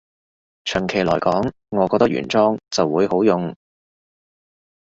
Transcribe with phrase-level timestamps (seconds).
[0.65, 3.55] 長期來講，我覺得原裝就會好用